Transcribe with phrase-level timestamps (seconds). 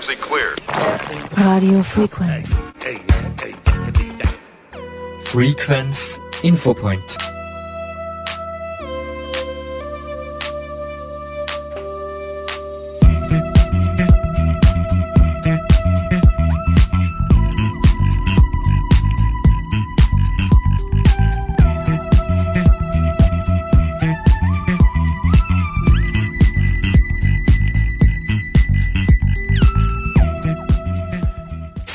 [0.00, 0.54] frequency clear.
[1.36, 2.60] Radio Frequenz.
[5.24, 7.29] Frequenz Infopoint.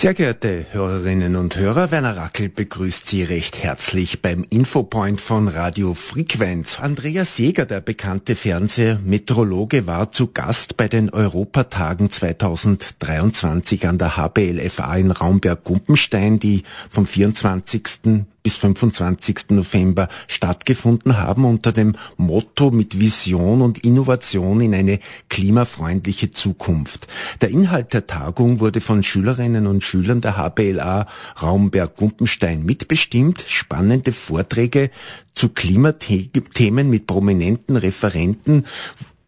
[0.06, 5.96] Sehr geehrte Hörerinnen und Hörer, Werner Rackel begrüßt Sie recht herzlich beim Infopoint von Radio
[5.96, 6.80] Frequenz.
[6.80, 14.96] Andreas Jäger, der bekannte Fernsehmetrologe, war zu Gast bei den Europatagen 2023 an der HBLFA
[14.96, 17.82] in Raumberg-Gumpenstein, die vom 24
[18.46, 19.50] bis 25.
[19.50, 25.00] November stattgefunden haben unter dem Motto mit Vision und Innovation in eine
[25.30, 27.08] klimafreundliche Zukunft.
[27.42, 31.08] Der Inhalt der Tagung wurde von Schülerinnen und Schülern der HBLA
[31.42, 33.44] Raumberg-Gumpenstein mitbestimmt.
[33.48, 34.92] Spannende Vorträge
[35.34, 38.66] zu Klimathemen mit prominenten Referenten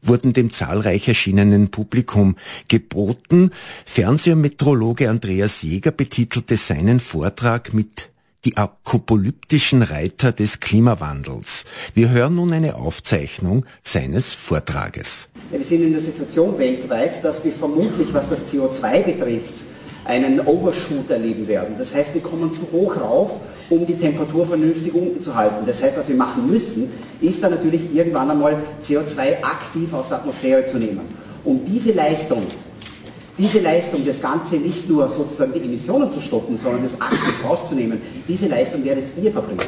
[0.04, 2.36] wurden dem zahlreich erschienenen Publikum
[2.68, 3.50] geboten.
[3.84, 8.12] Fernsehmetrologe Andreas Jäger betitelte seinen Vortrag mit
[8.48, 11.66] die apokalyptischen Reiter des Klimawandels.
[11.94, 15.28] Wir hören nun eine Aufzeichnung seines Vortrages.
[15.52, 19.56] Wir sind in der Situation weltweit, dass wir vermutlich, was das CO2 betrifft,
[20.06, 21.76] einen Overshoot erleben werden.
[21.78, 23.32] Das heißt, wir kommen zu hoch rauf,
[23.70, 25.66] um die Temperatur vernünftig unten zu halten.
[25.66, 26.90] Das heißt, was wir machen müssen,
[27.20, 31.02] ist dann natürlich irgendwann einmal CO2 aktiv aus der Atmosphäre zu nehmen.
[31.44, 32.44] Um diese Leistung
[33.38, 38.02] diese Leistung, das Ganze nicht nur sozusagen die Emissionen zu stoppen, sondern das aktiv rauszunehmen,
[38.28, 39.60] diese Leistung werdet ihr verbringen.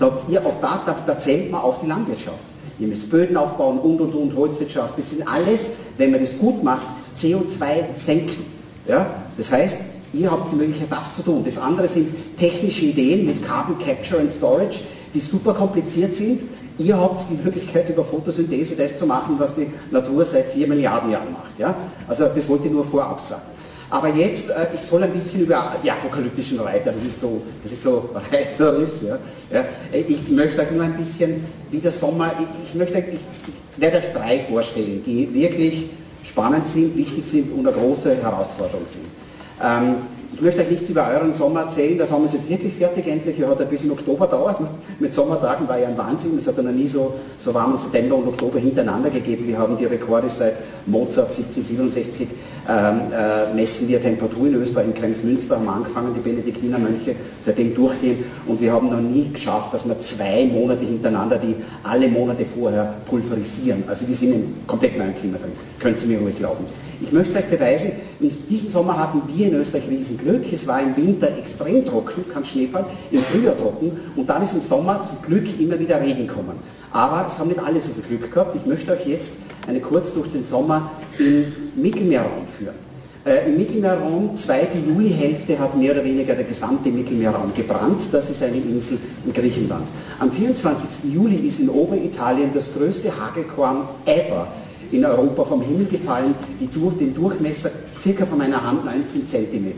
[0.00, 2.38] Auf da, da, da zählt man auf die Landwirtschaft.
[2.78, 4.96] Ihr müsst Böden aufbauen und und und, Holzwirtschaft.
[4.96, 6.86] Das sind alles, wenn man das gut macht,
[7.20, 8.44] CO2 senken.
[8.86, 9.06] Ja?
[9.36, 9.78] Das heißt,
[10.12, 11.42] ihr habt die Möglichkeit, das zu tun.
[11.44, 14.80] Das andere sind technische Ideen mit Carbon Capture and Storage,
[15.12, 16.42] die super kompliziert sind,
[16.78, 21.10] Ihr habt die Möglichkeit, über Photosynthese das zu machen, was die Natur seit vier Milliarden
[21.10, 21.58] Jahren macht.
[21.58, 21.74] Ja?
[22.06, 23.42] Also das wollte ich nur vorab sagen.
[23.90, 27.72] Aber jetzt, äh, ich soll ein bisschen über die apokalyptischen Reiter, das ist so, das
[27.72, 28.90] ist so reißerisch.
[29.04, 29.18] Ja?
[29.50, 33.80] Ja, ich möchte euch nur ein bisschen, wie der Sommer, ich, ich möchte, ich, ich
[33.80, 35.90] werde euch drei vorstellen, die wirklich
[36.22, 39.06] spannend sind, wichtig sind und eine große Herausforderung sind.
[39.62, 39.96] Ähm,
[40.38, 43.40] ich möchte euch nichts über euren Sommer erzählen, der Sommer ist jetzt wirklich fertig endlich,
[43.40, 44.60] er hat ein bisschen Oktober dauert.
[45.00, 48.14] Mit Sommertagen war ja ein Wahnsinn, es hat ja noch nie so, so warmen September
[48.14, 49.48] und Oktober hintereinander gegeben.
[49.48, 50.54] Wir haben die Rekorde seit
[50.86, 52.28] Mozart 1767,
[52.68, 58.24] ähm, äh, messen wir Temperatur in Österreich, in Kremsmünster haben angefangen, die Benediktinermönche seitdem durchgehen
[58.46, 62.96] und wir haben noch nie geschafft, dass wir zwei Monate hintereinander die alle Monate vorher
[63.06, 63.84] pulverisieren.
[63.86, 66.64] Also wir sind im komplett neuen Klima drin, könnt ihr mir ruhig glauben.
[67.00, 70.52] Ich möchte euch beweisen, diesen Sommer hatten wir in Österreich riesen Glück.
[70.52, 74.62] Es war im Winter extrem trocken, kein Schneefall, im Frühjahr trocken und dann ist im
[74.62, 76.58] Sommer zum Glück immer wieder Regen gekommen.
[76.90, 78.56] Aber es haben nicht alle so viel Glück gehabt.
[78.56, 79.32] Ich möchte euch jetzt
[79.68, 82.74] eine kurz durch den Sommer im Mittelmeerraum führen.
[83.24, 88.02] Äh, Im Mittelmeerraum, zweite Julihälfte hat mehr oder weniger der gesamte Mittelmeerraum gebrannt.
[88.12, 89.86] Das ist eine Insel in Griechenland.
[90.18, 91.12] Am 24.
[91.12, 94.48] Juli ist in Oberitalien das größte Hagelkorn ever
[94.90, 99.72] in Europa vom Himmel gefallen, die durch den Durchmesser circa von meiner Hand 19 cm.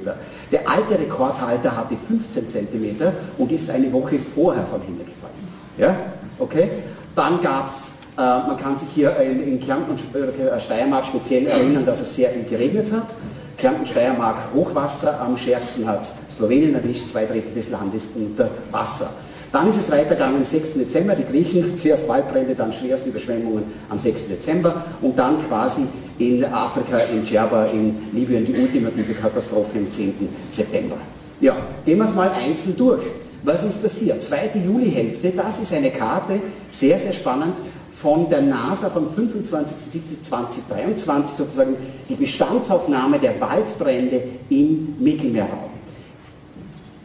[0.52, 5.32] Der alte Rekordhalter hatte 15 cm und ist eine Woche vorher vom Himmel gefallen.
[5.78, 5.96] Ja?
[6.38, 6.68] Okay?
[7.16, 12.00] Dann gab es man kann sich hier in, Kärnten und äh, Steiermark speziell erinnern, dass
[12.00, 13.08] es sehr viel geregnet hat.
[13.56, 16.04] Kärnten, Steiermark Hochwasser, am stärksten hat
[16.34, 19.10] Slowenien erwischt, zwei Drittel des Landes unter Wasser.
[19.52, 20.74] Dann ist es weitergegangen am 6.
[20.74, 24.28] Dezember, die Griechen, zuerst Waldbrände, dann schwerste Überschwemmungen am 6.
[24.28, 25.82] Dezember und dann quasi
[26.18, 30.28] in Afrika, in Djerba, in Libyen die ultimative Katastrophe am 10.
[30.50, 30.96] September.
[31.40, 33.02] Ja, gehen wir es mal einzeln durch.
[33.42, 34.22] Was ist passiert?
[34.22, 37.54] Zweite Julihälfte, das ist eine Karte, sehr, sehr spannend,
[38.00, 41.74] von der NASA vom 25.07.2023 sozusagen
[42.08, 45.70] die Bestandsaufnahme der Waldbrände im Mittelmeerraum.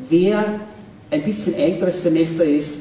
[0.07, 0.59] Wer
[1.11, 2.77] ein bisschen älteres Semester ist,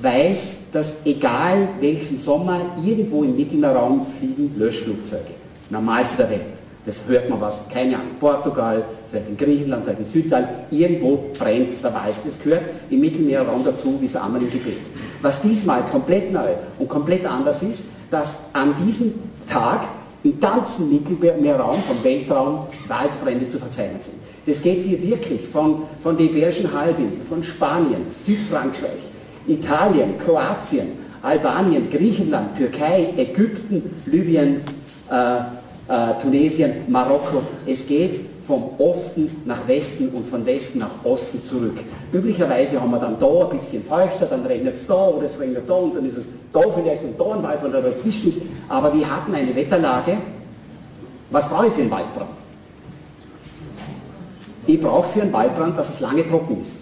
[0.00, 5.34] weiß, dass egal welchen Sommer irgendwo im Mittelmeerraum fliegen Löschflugzeuge.
[5.70, 6.40] Normalste der Welt.
[6.86, 11.84] Das hört man was, keine Ahnung, Portugal, vielleicht in Griechenland, vielleicht in Südteil, irgendwo brennt
[11.84, 12.14] der Wald.
[12.24, 14.78] Das gehört im Mittelmeerraum dazu, wie es einmal im Gebet.
[15.22, 19.14] Was diesmal komplett neu und komplett anders ist, dass an diesem
[19.48, 19.80] Tag
[20.24, 24.16] im ganzen Mittelmeerraum, vom Weltraum, Waldbrände zu verzeichnen sind.
[24.46, 28.98] Das geht hier wirklich von, von der Iberischen Halbinsel, von Spanien, Südfrankreich,
[29.46, 30.88] Italien, Kroatien,
[31.22, 34.60] Albanien, Griechenland, Türkei, Ägypten, Libyen,
[35.10, 35.57] äh,
[35.88, 37.42] äh, Tunesien, Marokko.
[37.66, 41.78] Es geht vom Osten nach Westen und von Westen nach Osten zurück.
[42.12, 45.68] Üblicherweise haben wir dann da ein bisschen feuchter, dann regnet es da oder es regnet
[45.68, 48.42] da und dann ist es da vielleicht und da ein Wald, weil da dazwischen ist.
[48.68, 50.16] Aber wir hatten eine Wetterlage.
[51.30, 52.30] Was brauche ich für einen Waldbrand?
[54.66, 56.72] Ich brauche für einen Waldbrand, dass es lange trocken ist.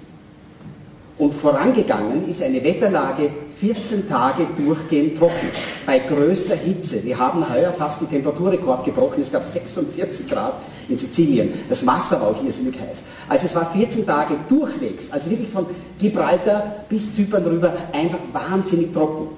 [1.18, 3.30] Und vorangegangen ist eine Wetterlage
[3.60, 5.48] 14 Tage durchgehend trocken,
[5.86, 7.02] bei größter Hitze.
[7.02, 10.54] Wir haben heuer fast den Temperaturrekord gebrochen, es gab 46 Grad
[10.90, 11.54] in Sizilien.
[11.66, 13.04] Das Wasser war auch irrsinnig heiß.
[13.28, 15.64] Also es war 14 Tage durchwegs, also wirklich von
[15.98, 19.28] Gibraltar bis Zypern rüber, einfach wahnsinnig trocken.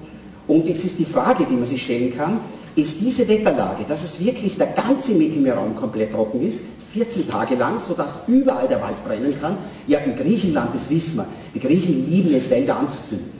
[0.47, 2.41] Und jetzt ist die Frage, die man sich stellen kann,
[2.75, 6.61] ist diese Wetterlage, dass es wirklich der ganze Mittelmeerraum komplett trocken ist,
[6.93, 9.57] 14 Tage lang, sodass überall der Wald brennen kann.
[9.87, 13.38] Ja, in Griechenland, das wissen wir, die Griechen lieben es, Wälder anzuzünden.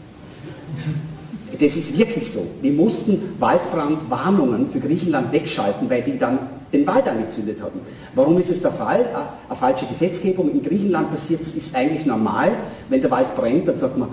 [1.60, 2.46] Das ist wirklich so.
[2.62, 6.40] Wir mussten Waldbrandwarnungen für Griechenland wegschalten, weil die dann
[6.72, 7.80] den Wald angezündet haben.
[8.14, 9.06] Warum ist es der Fall?
[9.50, 10.52] Eine falsche Gesetzgebung.
[10.52, 12.52] In Griechenland passiert ist eigentlich normal,
[12.90, 14.10] wenn der Wald brennt, dann sagt man,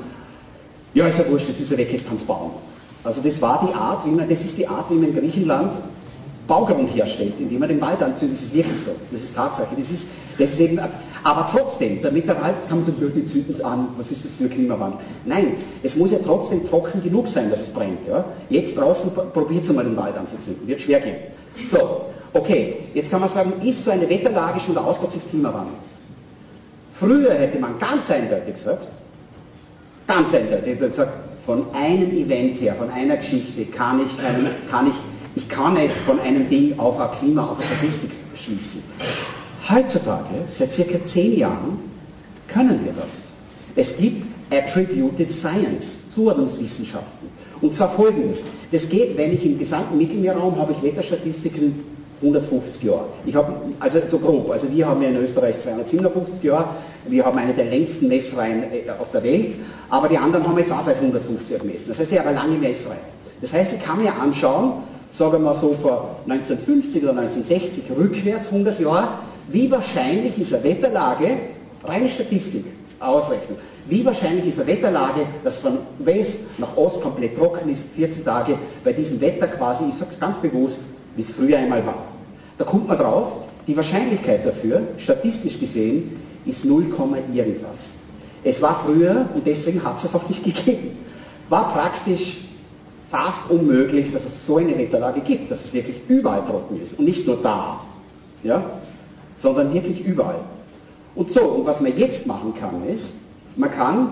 [0.94, 2.52] ja, ist ja wurscht, jetzt ist er weg, jetzt kann es bauen.
[3.04, 5.74] Also das war die Art, wie man, das ist die Art, wie man in Griechenland
[6.46, 8.38] Baugrund herstellt, indem man den Wald anzündet.
[8.38, 8.92] Das ist wirklich so.
[9.10, 9.74] Das ist Tatsache.
[9.76, 10.04] Das ist,
[10.38, 10.78] das ist eben,
[11.24, 14.32] aber trotzdem, damit der Wald, kann man so durch die Zünden an, was ist das
[14.38, 15.00] für Klimawandel?
[15.24, 18.06] Nein, es muss ja trotzdem trocken genug sein, dass es brennt.
[18.06, 18.24] Ja?
[18.48, 20.66] Jetzt draußen probiert es mal den Wald anzuzünden.
[20.68, 21.16] Wird schwer gehen.
[21.70, 22.02] So,
[22.32, 25.96] okay, jetzt kann man sagen, ist so eine Wetterlage schon der Ausdruck des Klimawandels?
[26.92, 28.86] Früher hätte man ganz eindeutig gesagt,
[30.06, 31.12] ganz eindeutig, gesagt,
[31.44, 34.10] von einem Event her, von einer Geschichte kann ich,
[34.70, 34.94] kann ich
[35.36, 38.82] ich kann nicht von einem Ding auf ein Klima, auf eine Statistik schließen.
[39.68, 41.78] Heutzutage, seit circa zehn Jahren,
[42.48, 43.28] können wir das.
[43.76, 47.28] Es gibt Attributed Science, Zuordnungswissenschaften.
[47.60, 48.44] Und zwar folgendes.
[48.72, 51.84] Das geht, wenn ich im gesamten Mittelmeerraum habe ich Wetterstatistiken
[52.22, 53.08] 150 Jahre.
[53.26, 56.68] Ich habe, also so grob, also wir haben ja in Österreich 257 Jahre,
[57.08, 59.54] wir haben eine der längsten Messreihen äh, auf der Welt,
[59.90, 61.84] aber die anderen haben jetzt auch seit 150 Jahren gemessen.
[61.88, 62.96] Das heißt, ich habe eine lange Messreihe.
[63.42, 68.48] Das heißt, ich kann mir anschauen, sagen wir mal so vor 1950 oder 1960 rückwärts
[68.48, 69.08] 100 Jahre,
[69.48, 71.28] wie wahrscheinlich ist eine Wetterlage,
[71.84, 72.64] reine Statistik,
[72.98, 73.58] Ausrechnung,
[73.88, 78.58] wie wahrscheinlich ist eine Wetterlage, dass von West nach Ost komplett trocken ist, 14 Tage,
[78.82, 80.78] bei diesem Wetter quasi, ich sage es ganz bewusst,
[81.14, 82.06] wie es früher einmal war.
[82.58, 83.32] Da kommt man drauf,
[83.66, 86.86] die Wahrscheinlichkeit dafür, statistisch gesehen, ist 0,
[87.34, 87.90] irgendwas.
[88.44, 90.96] Es war früher, und deswegen hat es es auch nicht gegeben,
[91.48, 92.38] war praktisch
[93.10, 97.04] fast unmöglich, dass es so eine Wetterlage gibt, dass es wirklich überall trocken ist und
[97.04, 97.80] nicht nur da,
[98.42, 98.64] ja,
[99.38, 100.40] sondern wirklich überall.
[101.14, 103.12] Und so, und was man jetzt machen kann, ist,
[103.56, 104.08] man kann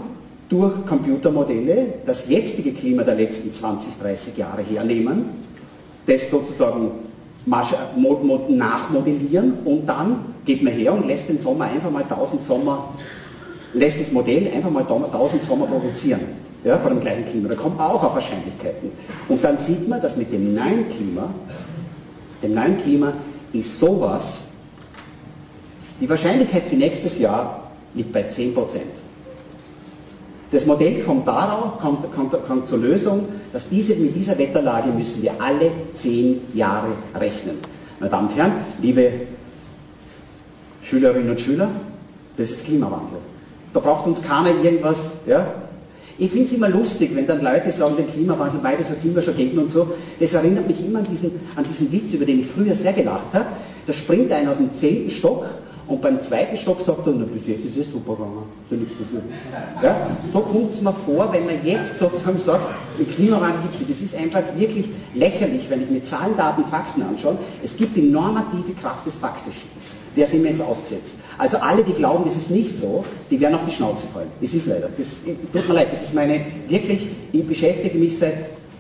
[0.49, 5.25] durch Computermodelle das jetzige Klima der letzten 20, 30 Jahre hernehmen,
[6.07, 6.93] das sozusagen
[7.47, 12.95] nachmodellieren und dann geht man her und lässt den Sommer einfach mal 1000 Sommer,
[13.75, 16.21] lässt das Modell einfach mal 1000 Sommer produzieren
[16.65, 17.49] ja, bei dem gleichen Klima.
[17.49, 18.91] Da kommt man auch auf Wahrscheinlichkeiten.
[19.29, 21.29] Und dann sieht man, dass mit dem neuen Klima,
[22.43, 23.13] dem neuen Klima
[23.53, 24.45] ist sowas,
[26.01, 28.55] die Wahrscheinlichkeit für nächstes Jahr liegt bei 10%.
[30.51, 35.23] Das Modell kommt darauf, kommt, kommt, kommt zur Lösung, dass diese, mit dieser Wetterlage müssen
[35.23, 37.59] wir alle 10 Jahre rechnen.
[37.99, 39.13] Meine Damen und Herren, liebe
[40.83, 41.69] Schülerinnen und Schüler,
[42.37, 43.19] das ist Klimawandel.
[43.75, 45.47] Da braucht uns keiner irgendwas, ja,
[46.17, 49.21] ich finde es immer lustig, wenn dann Leute sagen, den Klimawandel, beides hat es immer
[49.21, 49.89] schon gegeben und so.
[50.21, 53.33] Das erinnert mich immer an diesen, an diesen Witz, über den ich früher sehr gelacht
[53.33, 53.47] habe.
[53.87, 55.45] Da springt einer aus dem zehnten Stock
[55.87, 58.95] und beim zweiten Stock sagt er, na, bis jetzt ist es super gegangen, da nichts
[58.95, 59.23] passiert.
[59.83, 60.09] Ja?
[60.33, 62.67] So kommt es mir vor, wenn man jetzt sozusagen sagt,
[62.99, 63.99] den Klimawandel gibt es.
[63.99, 67.37] Das ist einfach wirklich lächerlich, wenn ich mir Zahlen, Daten, Fakten anschaue.
[67.63, 69.69] Es gibt die normative Kraft des Faktischen.
[70.17, 71.15] Der sind mir jetzt ausgesetzt.
[71.39, 74.31] Also alle, die glauben, das ist nicht so, die werden auf die Schnauze fallen.
[74.41, 74.89] Das ist leider.
[74.97, 75.07] Das
[75.53, 78.35] tut mir leid, das ist meine, wirklich, ich beschäftige mich seit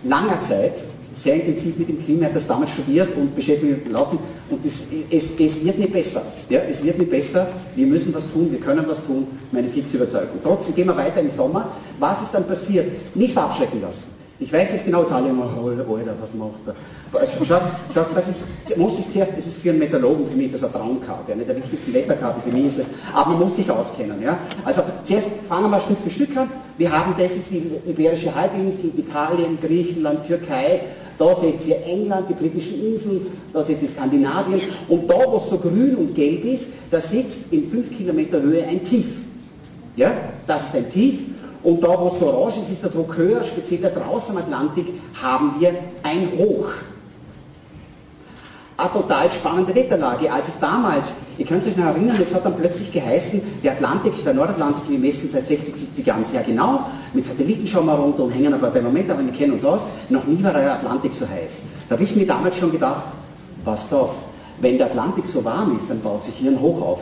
[0.04, 0.74] langer Zeit
[1.14, 3.92] sehr intensiv mit dem Klima, ich habe das damals studiert und beschäftige mich mit dem
[3.92, 4.18] Laufen
[4.50, 6.22] und das, es, es, wird nicht besser.
[6.48, 9.96] Ja, es wird nicht besser, wir müssen was tun, wir können was tun, meine fixe
[9.96, 10.38] Überzeugung.
[10.42, 11.68] Trotzdem gehen wir weiter im Sommer.
[11.98, 12.86] Was ist dann passiert?
[13.14, 14.14] Nicht abschrecken lassen.
[14.40, 17.46] Ich weiß jetzt genau, jetzt alle immer, Alter, was macht er?
[17.46, 17.62] Schaut,
[17.94, 20.72] das ist, muss ich zuerst, es ist für einen Meteorologen, für mich ist das eine
[20.72, 24.20] Traumkarte, eine der wichtigsten Wetterkarten für mich ist das, aber man muss sich auskennen.
[24.20, 24.36] Ja?
[24.64, 26.50] Also zuerst fangen wir Stück für Stück an.
[26.76, 30.80] Wir haben, das ist die Iberische Halbinsel, Italien, Griechenland, Türkei,
[31.16, 35.48] da seht ihr England, die britischen Inseln, da seht ihr Skandinavien und da, wo es
[35.48, 39.06] so grün und gelb ist, da sitzt in 5 Kilometer Höhe ein Tief.
[39.94, 40.10] Ja?
[40.48, 41.18] Das ist ein Tief
[41.64, 44.42] und da, wo es so orange ist, ist der Druck höher, speziell da draußen am
[44.42, 44.86] Atlantik
[45.20, 46.68] haben wir ein Hoch.
[48.76, 50.32] eine total spannende Wetterlage.
[50.32, 54.12] Als es damals, ihr könnt euch noch erinnern, es hat dann plötzlich geheißen, der Atlantik,
[54.24, 58.24] der Nordatlantik, wir messen seit 60, 70 Jahren sehr genau, mit Satelliten schauen wir runter
[58.24, 61.14] und hängen ein paar Thermometer, aber wir kennen uns aus, noch nie war der Atlantik
[61.14, 61.64] so heiß.
[61.88, 63.04] Da habe ich mir damals schon gedacht,
[63.64, 64.14] passt auf,
[64.60, 67.00] wenn der Atlantik so warm ist, dann baut sich hier ein Hoch auf.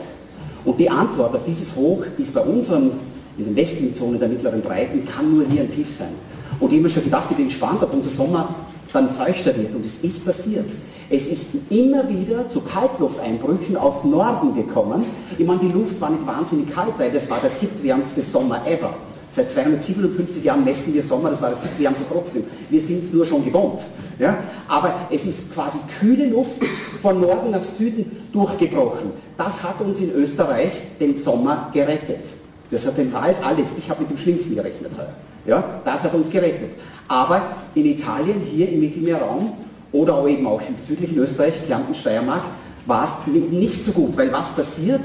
[0.65, 2.91] Und die Antwort auf dieses Hoch ist bei unseren,
[3.37, 6.13] in den westlichen Zonen der mittleren Breiten, kann nur hier ein Tief sein.
[6.59, 8.55] Und ich habe mir schon gedacht, ich bin gespannt, ob unser Sommer
[8.91, 9.73] dann feuchter wird.
[9.75, 10.69] Und es ist passiert.
[11.09, 15.03] Es ist immer wieder zu Kaltlufteinbrüchen aus Norden gekommen.
[15.37, 18.93] Ich meine, die Luft war nicht wahnsinnig kalt, weil das war der siebtwärmste Sommer ever.
[19.29, 22.43] Seit 257 Jahren messen wir Sommer, das war das siebtwärmste trotzdem.
[22.69, 23.81] Wir sind es nur schon gewohnt.
[24.19, 24.37] Ja?
[24.67, 26.63] Aber es ist quasi kühle Luft
[27.01, 29.11] von Norden nach Süden durchgebrochen.
[29.37, 32.25] Das hat uns in Österreich den Sommer gerettet.
[32.73, 33.67] Das hat den Wald alles.
[33.77, 35.13] Ich habe mit dem Schlimmsten gerechnet heuer.
[35.45, 35.81] Ja?
[35.85, 36.71] Das hat uns gerettet.
[37.07, 37.41] Aber
[37.75, 39.53] in Italien, hier im Mittelmeerraum
[39.91, 42.41] oder auch eben auch im südlichen Österreich, Kärnten, Steiermark,
[42.87, 45.01] war es nicht so gut, weil was passiert?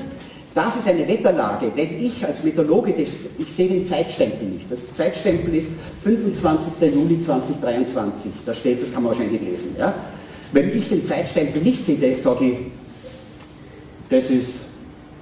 [0.54, 1.70] Das ist eine Wetterlage.
[1.74, 4.72] Wenn ich als Meteorologe, das, ich sehe den Zeitstempel nicht.
[4.72, 5.68] Das Zeitstempel ist
[6.02, 6.94] 25.
[6.94, 8.32] Juli 2023.
[8.46, 9.76] Da steht, das kann man wahrscheinlich lesen.
[9.78, 9.94] Ja?
[10.52, 12.56] Wenn ich den Zeitstempel nicht sehe, dann sage ich,
[14.08, 14.52] das ist,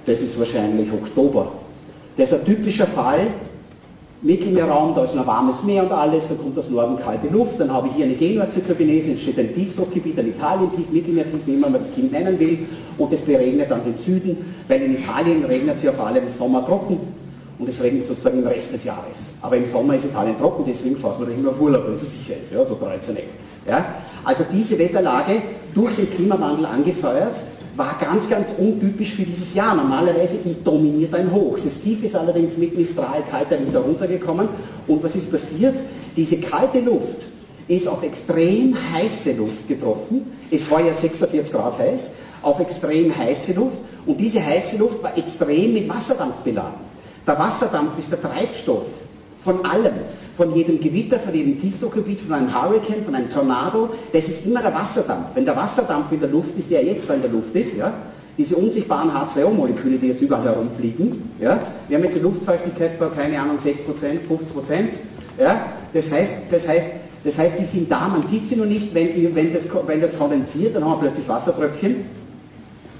[0.05, 1.51] das ist wahrscheinlich Oktober.
[2.17, 3.27] Das ist ein typischer Fall,
[4.23, 7.71] Mittelmeerraum, da ist ein warmes Meer und alles, da kommt aus Norden kalte Luft, dann
[7.71, 12.11] habe ich hier eine Genua-Zyklogenese, entsteht ein Tiefdruckgebiet, ein Italien-Tief, Mittelmeertief, wie man das Kind
[12.11, 12.57] nennen will,
[12.97, 14.35] und es beregnet dann den Süden,
[14.67, 16.97] weil in Italien regnet es ja vor allem im Sommer trocken
[17.59, 19.17] und es regnet sozusagen den Rest des Jahres.
[19.43, 22.41] Aber im Sommer ist Italien trocken, deswegen fährt man immer auf Urlaub, weil es sicher
[22.41, 23.25] ist, ja, so traditionell.
[23.67, 23.85] Ja?
[24.23, 25.43] Also diese Wetterlage
[25.75, 27.35] durch den Klimawandel angefeuert,
[27.77, 29.75] war ganz, ganz untypisch für dieses Jahr.
[29.75, 31.59] Normalerweise dominiert ein Hoch.
[31.63, 34.49] Das Tief ist allerdings mit Mistral kalter wieder runtergekommen.
[34.87, 35.75] Und was ist passiert?
[36.15, 37.25] Diese kalte Luft
[37.67, 40.25] ist auf extrem heiße Luft getroffen.
[40.49, 42.09] Es war ja 46 Grad heiß,
[42.41, 43.77] auf extrem heiße Luft.
[44.05, 46.87] Und diese heiße Luft war extrem mit Wasserdampf beladen.
[47.27, 48.85] Der Wasserdampf ist der Treibstoff
[49.43, 49.93] von allem
[50.37, 54.61] von jedem Gewitter, von jedem Tiefdruckgebiet, von einem Hurricane, von einem Tornado, das ist immer
[54.61, 55.29] der Wasserdampf.
[55.33, 57.91] Wenn der Wasserdampf in der Luft ist, der jetzt in der Luft ist, ja,
[58.37, 63.39] diese unsichtbaren H2O-Moleküle, die jetzt überall herumfliegen, ja, wir haben jetzt eine Luftfeuchtigkeit von, keine
[63.41, 66.87] Ahnung, 6%, 50%, ja, das heißt, das heißt,
[67.23, 69.99] das heißt, die sind da, man sieht sie nur nicht, wenn, sie, wenn, das, wenn
[69.99, 71.95] das kondensiert, dann haben wir plötzlich Wassertröpfchen.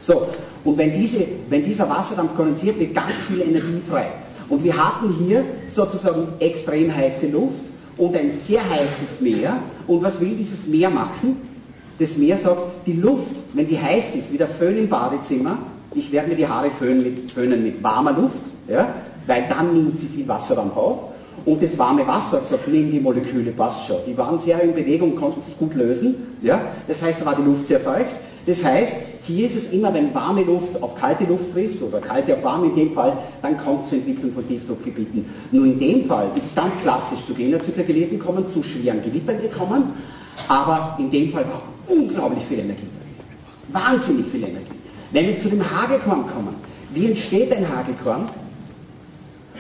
[0.01, 0.27] So,
[0.63, 4.07] und wenn, diese, wenn dieser Wasserdampf kondensiert, wird ganz viel Energie frei.
[4.49, 7.55] Und wir hatten hier sozusagen extrem heiße Luft
[7.97, 9.57] und ein sehr heißes Meer.
[9.87, 11.37] Und was will dieses Meer machen?
[11.99, 15.57] Das Meer sagt, die Luft, wenn die heiß ist, wie der Föhn im Badezimmer,
[15.95, 18.37] ich werde mir die Haare föhnen mit, föhnen mit warmer Luft,
[18.67, 18.93] ja,
[19.25, 21.11] weil dann nimmt sie viel Wasser dann auf.
[21.45, 23.97] Und das warme Wasser gesagt, nehmen die Moleküle, passt schon.
[24.05, 26.15] Die waren sehr in Bewegung, konnten sich gut lösen.
[26.41, 26.61] Ja.
[26.87, 28.15] Das heißt, da war die Luft sehr feucht.
[28.47, 32.33] Das heißt, hier ist es immer, wenn warme Luft auf kalte Luft trifft, oder kalte
[32.33, 35.25] auf warme in dem Fall, dann kommt es zur Entwicklung von Tiefdruckgebieten.
[35.51, 39.41] Nur in dem Fall ist es ganz klassisch zu Generzykler gelesen gekommen, zu schweren Gewittern
[39.41, 39.93] gekommen,
[40.47, 42.87] aber in dem Fall war unglaublich viel Energie
[43.69, 44.71] Wahnsinnig viel Energie.
[45.11, 46.55] Wenn wir zu dem Hagelkorn kommen,
[46.93, 48.29] wie entsteht ein Hagelkorn?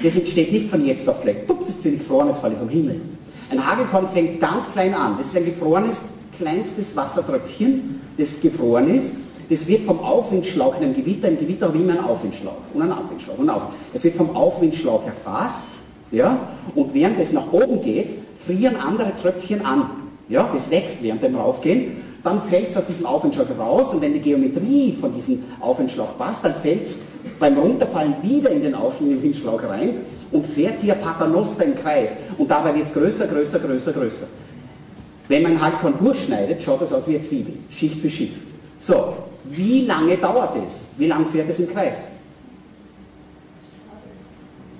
[0.01, 1.37] Das entsteht nicht von jetzt auf gleich.
[1.47, 3.01] Ups, jetzt bin ich gefroren, jetzt falle ich vom Himmel.
[3.49, 5.15] Ein Hagelkorn fängt ganz klein an.
[5.17, 5.97] Das ist ein gefrorenes,
[6.37, 9.11] kleinstes Wassertröpfchen, das gefroren ist
[9.49, 12.81] das wird vom Aufwindschlauch in einem Gewitter, im Gewitter habe ich immer einen Aufwindschlauch und
[12.81, 13.61] einen Abwindschlauch und auf.
[13.93, 15.67] Es wird vom Aufwindschlauch erfasst,
[16.11, 16.37] ja,
[16.75, 18.09] und während es nach oben geht,
[18.45, 19.89] frieren andere Tröpfchen an.
[20.29, 24.13] Ja, das wächst während dem Raufgehen, dann fällt es aus diesem Aufwindschlauch raus und wenn
[24.13, 26.99] die Geometrie von diesem Aufwindschlauch passt, dann fällt es
[27.39, 29.97] beim Runterfallen wieder in den Aufwindschlauch rein
[30.31, 32.11] und fährt hier Paternoster im Kreis.
[32.37, 34.27] Und dabei wird es größer, größer, größer, größer.
[35.27, 38.35] Wenn man halt von durchschneidet, schaut das aus wie eine Zwiebel, Schicht für Schicht.
[38.79, 39.13] So,
[39.45, 40.81] wie lange dauert es?
[40.97, 41.95] Wie lange fährt es im Kreis?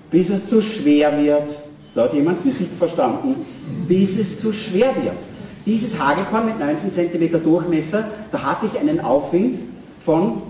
[0.10, 1.50] Bis es zu schwer wird.
[1.94, 3.46] Da hat jemand Physik verstanden.
[3.88, 5.18] Bis es zu schwer wird.
[5.66, 9.60] Dieses Hagelkorn mit 19 cm Durchmesser, da hatte ich einen Aufwind
[10.06, 10.42] von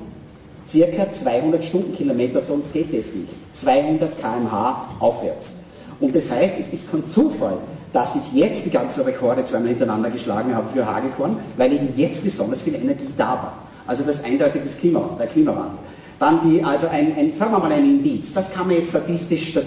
[0.69, 3.33] circa 200 Stundenkilometer, sonst geht es nicht.
[3.53, 5.53] 200 km/h aufwärts.
[5.99, 7.57] Und das heißt, es ist kein Zufall,
[7.97, 12.23] dass ich jetzt die ganzen Rekorde zweimal hintereinander geschlagen habe für Hagelkorn, weil eben jetzt
[12.23, 13.53] besonders viel Energie da war.
[13.87, 15.79] Also das eindeutig das Klima, der Klimawandel.
[16.19, 19.57] Dann die, also ein, ein, sagen wir mal ein Indiz, das kann man jetzt statistisch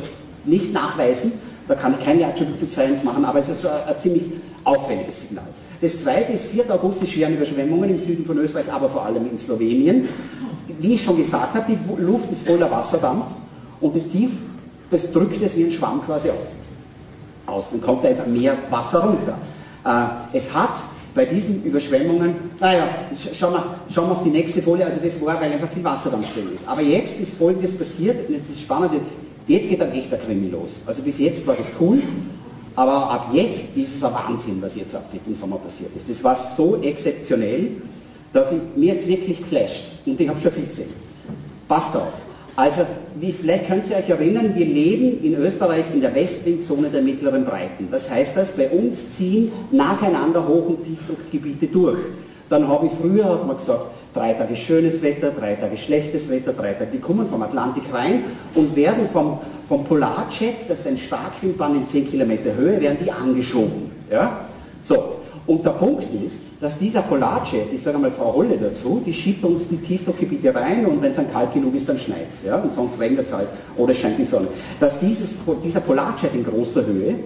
[0.44, 1.32] nicht nachweisen,
[1.66, 4.22] da kann ich keine Attributed Science machen, aber es ist ein, ein ziemlich
[4.62, 5.48] aufwendiges Signal.
[5.80, 6.72] Das zweite ist 4.
[6.72, 10.08] August, die schweren Überschwemmungen im Süden von Österreich, aber vor allem in Slowenien.
[10.78, 13.24] Wie ich schon gesagt habe, die Luft ist voller Wasserdampf
[13.80, 14.30] und das Tief,
[14.88, 16.59] das drückt es wie ein Schwamm quasi auf.
[17.50, 19.38] Außen kommt einfach mehr Wasser runter.
[19.84, 20.74] Äh, es hat
[21.14, 22.88] bei diesen Überschwemmungen, naja,
[23.34, 26.10] schauen wir, schauen wir auf die nächste Folie, also das war, weil einfach viel Wasser
[26.10, 26.66] dann drin ist.
[26.68, 28.92] Aber jetzt ist Folgendes passiert, und jetzt ist spannend,
[29.46, 30.82] jetzt geht ein echter Krimi los.
[30.86, 32.00] Also bis jetzt war das cool,
[32.76, 36.08] aber ab jetzt ist es ein Wahnsinn, was jetzt ab im Sommer passiert ist.
[36.08, 37.72] Das war so exzeptionell,
[38.32, 40.90] dass ich, mir jetzt wirklich geflasht und ich habe schon viel gesehen.
[41.66, 42.29] Passt auf.
[42.60, 42.82] Also,
[43.18, 47.46] wie vielleicht könnt ihr euch erinnern, wir leben in Österreich in der Westwindzone der mittleren
[47.46, 47.88] Breiten.
[47.90, 48.50] Was heißt das?
[48.50, 52.00] Bei uns ziehen nacheinander Hoch- und Tiefdruckgebiete durch.
[52.50, 56.52] Dann habe ich früher, hat man gesagt, drei Tage schönes Wetter, drei Tage schlechtes Wetter,
[56.52, 58.24] drei Tage, die kommen vom Atlantik rein
[58.54, 63.10] und werden vom, vom Polarjet, das ist ein Starkwindbahn in 10 Kilometer Höhe, werden die
[63.10, 63.90] angeschoben.
[64.10, 64.40] Ja?
[64.82, 69.12] So, und der Punkt ist, dass dieser Polarjet, ich sage mal Frau Holle dazu, die
[69.12, 72.46] schiebt uns die Tiefdruckgebiete rein und wenn es dann kalt genug ist, dann schneit es.
[72.46, 72.56] Ja?
[72.56, 74.48] Und sonst regnet es halt oder scheint die Sonne.
[74.78, 77.16] Dass dieses, dieser Polarjet in großer Höhe,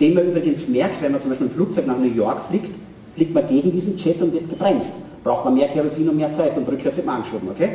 [0.00, 2.70] den man übrigens merkt, wenn man zum Beispiel ein Flugzeug nach New York fliegt,
[3.14, 4.90] fliegt man gegen diesen Jet und wird gebremst.
[5.22, 7.50] Braucht man mehr Kerosin und mehr Zeit und rückwärts man angeschoben.
[7.50, 7.68] Okay?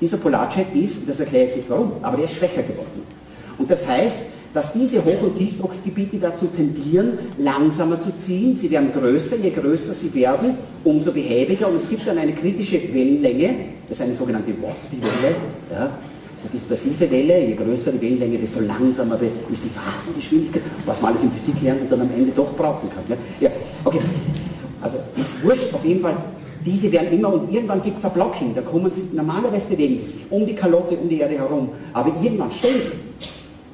[0.00, 3.02] Dieser Polarjet ist, das erkläre ich sich warum, aber der ist schwächer geworden.
[3.58, 8.56] Und das heißt, dass diese Hoch- und Tiefdruckgebiete dazu tendieren, langsamer zu ziehen.
[8.56, 11.68] Sie werden größer, je größer sie werden, umso behäbiger.
[11.68, 13.54] Und es gibt dann eine kritische Wellenlänge,
[13.88, 15.34] das ist eine sogenannte WASP-Welle.
[15.72, 15.90] Ja,
[16.36, 19.18] also dispersive Welle, je größer die Wellenlänge, desto langsamer
[19.50, 22.88] ist die Phasengeschwindigkeit, was man alles in Physik lernt und dann am Ende doch brauchen
[22.90, 23.04] kann.
[23.08, 23.50] Ja, ja
[23.84, 24.00] okay.
[24.80, 26.16] Also ist wurscht, auf jeden Fall
[26.64, 30.12] diese werden immer und irgendwann gibt es ein Blocking, da kommen sie, normalerweise bewegen sie
[30.12, 32.92] sich um die Kalotte, um die Erde herum, aber irgendwann ständig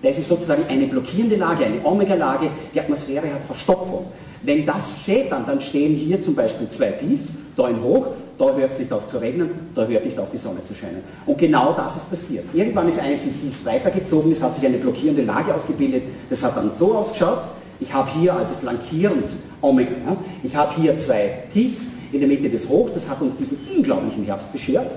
[0.03, 4.07] das ist sozusagen eine blockierende Lage, eine Omega-Lage, die Atmosphäre hat Verstopfung.
[4.43, 8.55] Wenn das steht dann, dann stehen hier zum Beispiel zwei Tiefs, da ein Hoch, da
[8.55, 11.03] hört es nicht auf zu regnen, da hört nicht auf die Sonne zu scheinen.
[11.25, 12.45] Und genau das ist passiert.
[12.53, 16.71] Irgendwann ist eines sich weitergezogen, es hat sich eine blockierende Lage ausgebildet, das hat dann
[16.79, 17.41] so ausgeschaut,
[17.81, 19.25] ich habe hier also flankierend
[19.61, 20.17] Omega, ja?
[20.43, 24.25] ich habe hier zwei Tiefs, in der Mitte des Hoch, das hat uns diesen unglaublichen
[24.25, 24.93] Herbst beschert,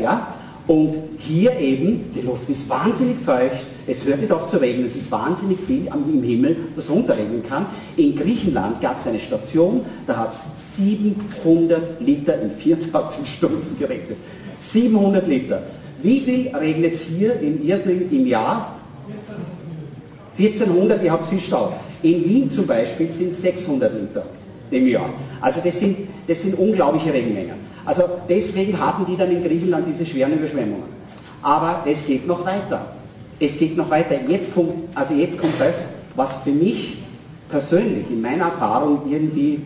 [0.00, 0.34] ja?
[0.66, 4.96] Und hier eben, die Luft ist wahnsinnig feucht, es hört nicht auf zu regnen, es
[4.96, 7.66] ist wahnsinnig viel im Himmel, das runterregnen kann.
[7.96, 14.18] In Griechenland gab es eine Station, da hat es 700 Liter in 24 Stunden geregnet.
[14.58, 15.62] 700 Liter.
[16.02, 18.76] Wie viel regnet es hier in Irrling im Jahr?
[20.38, 21.74] 1400, ihr habt viel Stau.
[22.02, 24.24] In Wien zum Beispiel sind 600 Liter
[24.70, 25.10] im Jahr.
[25.40, 27.54] Also das sind, das sind unglaubliche Regenmengen.
[27.84, 30.84] Also deswegen hatten die dann in Griechenland diese schweren Überschwemmungen.
[31.42, 32.92] Aber es geht noch weiter.
[33.42, 34.14] Es geht noch weiter.
[34.28, 36.98] Jetzt kommt, also jetzt kommt das, was für mich
[37.48, 39.60] persönlich in meiner Erfahrung irgendwie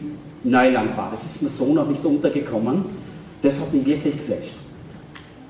[0.45, 1.11] Neuland war.
[1.11, 2.87] Das ist mir so noch nicht untergekommen.
[3.43, 4.55] Das hat mich wirklich geflasht.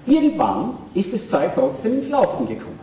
[0.09, 2.81] Irgendwann ist das Zeug trotzdem ins Laufen gekommen.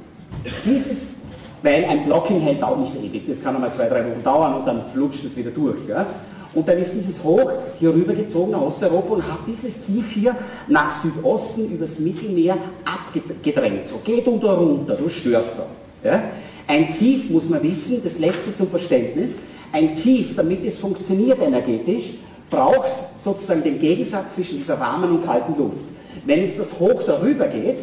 [0.63, 1.15] Dieses,
[1.61, 3.23] weil ein Blocking hält auch nicht ewig.
[3.27, 5.87] Das kann einmal zwei, drei Wochen dauern und dann flutscht es wieder durch.
[5.89, 6.05] Ja?
[6.55, 10.35] Und dann ist dieses Hoch hier rübergezogen nach Osteuropa und hat dieses Tief hier
[10.67, 13.87] nach Südosten übers Mittelmeer abgedrängt.
[13.87, 16.09] So, geh du da runter, du störst da.
[16.09, 16.23] Ja?
[16.67, 19.37] Ein Tief, muss man wissen, das letzte zum Verständnis,
[19.71, 22.13] ein Tief, damit es funktioniert energetisch,
[22.49, 22.91] braucht
[23.23, 25.77] sozusagen den Gegensatz zwischen dieser warmen und kalten Luft.
[26.25, 27.79] Wenn jetzt das Hoch darüber geht,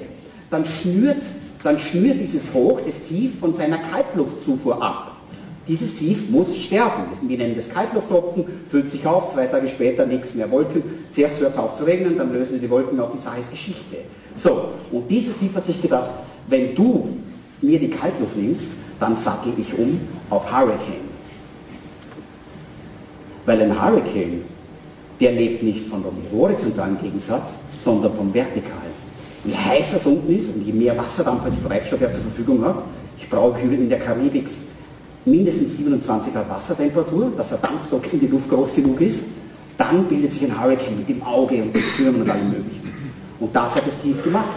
[0.51, 1.23] dann schnürt,
[1.65, 5.10] dann schnürt dieses Hoch, das Tief, von seiner Kaltluftzufuhr ab.
[5.71, 7.05] Dieses Tief muss sterben.
[7.29, 10.83] Wir nennen das Kaltlufttropfen, füllt sich auf, zwei Tage später nichts mehr Wolken.
[11.13, 13.99] Zuerst hört es auf zu regnen, dann lösen die Wolken auf, die Sache ist Geschichte.
[14.35, 16.11] So, und dieses Tief hat sich gedacht,
[16.49, 17.11] wenn du
[17.63, 18.67] mir die Kaltluft nimmst,
[18.99, 21.09] dann sattel ich um auf Hurricane.
[23.47, 24.43] Weil ein Hurricane,
[25.21, 27.53] der lebt nicht von dem horizontalen Gegensatz,
[27.85, 28.91] sondern vom vertikalen.
[29.45, 32.83] Je heißer es unten ist und je mehr Wasserdampf als Treibstoff er zur Verfügung hat,
[33.17, 34.49] ich brauche in der Karibik
[35.25, 39.25] mindestens 27 Grad Wassertemperatur, dass der Dampfdruck in die Luft groß genug ist,
[39.77, 42.93] dann bildet sich ein Hurricane mit dem Auge und den Stürmen und allem möglichen.
[43.39, 44.49] Und das hat es tief gemacht.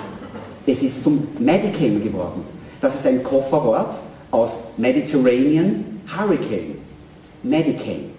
[0.66, 2.44] Es ist zum Medicane geworden.
[2.82, 3.96] Das ist ein Kofferwort
[4.32, 6.76] aus Mediterranean Hurricane.
[7.44, 8.10] Medicane.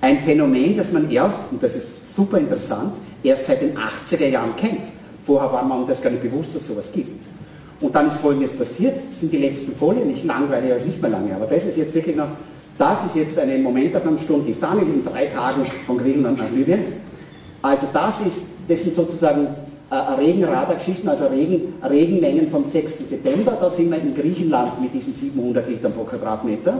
[0.00, 4.56] Ein Phänomen, das man erst, und das ist super interessant, erst seit den 80er Jahren
[4.56, 4.80] kennt.
[5.24, 7.22] Vorher war man das gar nicht bewusst, dass es sowas gibt.
[7.80, 11.10] Und dann ist Folgendes passiert, das sind die letzten Folien, ich langweile euch nicht mehr
[11.10, 12.28] lange, aber das ist jetzt wirklich noch,
[12.76, 16.84] das ist jetzt eine Momentaufnahmestunde, die Daniel in drei Tagen von Griechenland nach Libyen.
[17.62, 19.48] Also das ist, das sind sozusagen
[19.90, 22.98] äh, Regenradargeschichten, also Regen, Regenmengen vom 6.
[23.08, 26.78] September, da sind wir in Griechenland mit diesen 700 Litern pro Quadratmeter.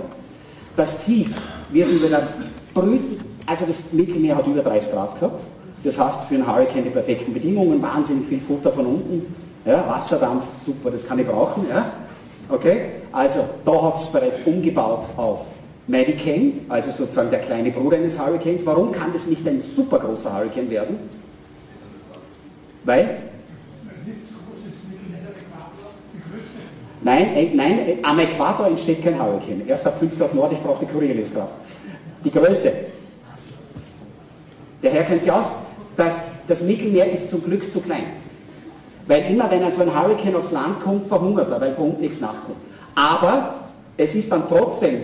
[0.76, 1.28] Das Tief
[1.70, 2.28] wird über das
[2.74, 5.44] Brüten, also das Mittelmeer hat über 30 Grad gehabt,
[5.82, 9.26] das heißt für einen Hurricane die perfekten Bedingungen, wahnsinnig viel Futter von unten,
[9.64, 11.66] ja, Wasserdampf, super, das kann ich brauchen.
[11.68, 11.92] Ja?
[12.48, 12.80] Okay?
[13.12, 15.46] Also, da hat es bereits umgebaut auf
[15.86, 18.64] Medicane, also sozusagen der kleine Bruder eines Hurricanes.
[18.64, 20.98] Warum kann das nicht ein super großer Hurricane werden?
[22.84, 23.18] Weil?
[27.02, 29.66] Nein, äh, nein, äh, am Äquator entsteht kein Hurricane.
[29.66, 31.52] Erst ab 5 Grad Nord, ich brauche die Corioliskraft.
[32.24, 32.72] Die Größe.
[34.82, 35.46] Daher kennt Sie aus,
[35.96, 36.14] dass
[36.46, 38.04] das Mittelmeer ist zum Glück zu klein.
[39.10, 42.20] Weil immer, wenn so ein Hurricane aufs Land kommt, verhungert er, weil von unten nichts
[42.20, 42.58] nachkommt.
[42.94, 43.54] Aber
[43.96, 45.00] es ist dann trotzdem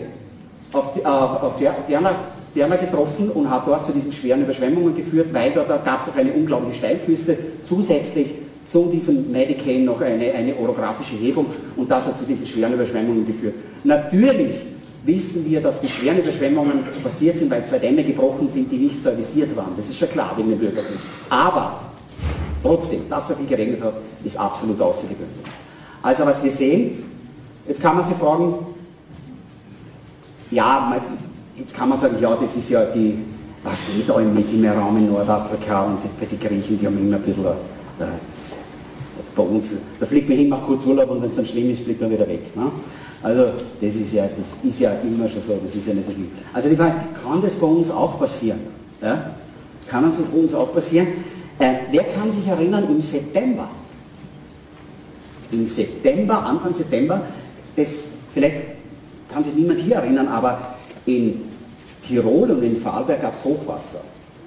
[0.72, 1.56] auf, die, äh, auf
[1.88, 2.14] Diana,
[2.54, 6.16] Diana getroffen und hat dort zu diesen schweren Überschwemmungen geführt, weil dort gab es auch
[6.16, 8.28] eine unglaubliche Steilküste, zusätzlich
[8.64, 13.26] zu diesem Medicane noch eine, eine orografische Hebung und das hat zu diesen schweren Überschwemmungen
[13.26, 13.54] geführt.
[13.82, 14.54] Natürlich
[15.04, 19.02] wissen wir, dass die schweren Überschwemmungen passiert sind, weil zwei Dämme gebrochen sind, die nicht
[19.02, 19.72] servisiert waren.
[19.76, 20.98] Das ist schon klar wegen dem Bürgerkrieg.
[21.28, 21.85] Aber
[22.66, 25.46] trotzdem, dass so viel geregnet hat, ist absolut außergewöhnlich.
[26.02, 27.04] Also was wir sehen,
[27.66, 28.54] jetzt kann man sich fragen,
[30.50, 30.96] ja,
[31.56, 33.18] jetzt kann man sagen, ja, das ist ja die,
[33.64, 37.22] was geht da im Mittelmeerraum in Nordafrika und die, die Griechen, die haben immer ein
[37.22, 38.04] bisschen, äh,
[39.34, 39.68] bei uns,
[40.00, 42.10] da fliegt man hin, macht kurz Urlaub und wenn es dann schlimm ist, fliegt man
[42.10, 42.56] wieder weg.
[42.56, 42.70] Ne?
[43.22, 43.48] Also
[43.80, 46.30] das ist, ja, das ist ja immer schon so, das ist ja nicht so schlimm.
[46.52, 48.60] Also die Frage, kann das bei uns auch passieren?
[49.02, 49.30] Ja?
[49.88, 51.08] Kann das bei uns auch passieren?
[51.58, 53.68] Äh, wer kann sich erinnern, im September,
[55.50, 57.22] im September, Anfang September,
[57.76, 57.88] das,
[58.34, 58.56] vielleicht
[59.32, 61.40] kann sich niemand hier erinnern, aber in
[62.02, 64.00] Tirol und in Vorarlberg gab es Hochwasser.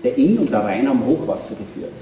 [0.03, 1.93] Der Inn und der Rhein haben Hochwasser geführt.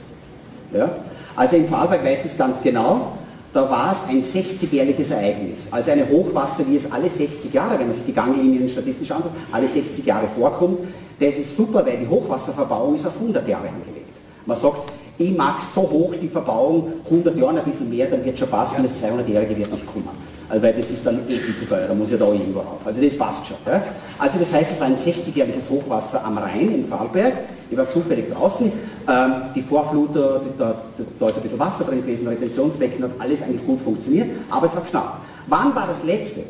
[0.73, 0.89] Ja?
[1.35, 3.13] Also in Vorarlberg weiß es ganz genau,
[3.53, 5.67] da war es ein 60-jähriges Ereignis.
[5.71, 9.31] Also eine Hochwasser, wie es alle 60 Jahre, wenn man sich die Ganglinien statistisch anschaut,
[9.51, 10.79] alle 60 Jahre vorkommt.
[11.19, 14.15] Das ist super, weil die Hochwasserverbauung ist auf 100 Jahre angelegt.
[14.45, 18.37] Man sagt, ich mache so hoch die Verbauung, 100 Jahre ein bisschen mehr, dann wird
[18.37, 20.09] schon passen, das 200-jährige wird nicht kommen.
[20.49, 22.79] Also weil das ist dann eh viel zu teuer, da muss ja da irgendwo rauf.
[22.85, 23.57] Also das passt schon.
[23.65, 23.81] Ja?
[24.17, 27.33] Also das heißt, es war ein 60-jähriges Hochwasser am Rhein in Vorarlberg.
[27.69, 28.71] Ich war zufällig draußen.
[29.09, 30.75] Ähm, die Vorfluter, da,
[31.19, 34.75] da ist ein bisschen Wasser drin gewesen, Retentionsbecken, hat alles eigentlich gut funktioniert, aber es
[34.75, 35.19] war knapp.
[35.47, 36.43] Wann war das letzte?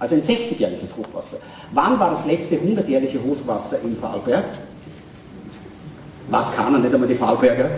[0.00, 1.38] Also ein 60-jähriges Hochwasser.
[1.72, 4.44] Wann war das letzte 100-jährige Hochwasser in Vorarlberg?
[6.30, 7.70] Was kann er nicht einmal die Vorarlberger?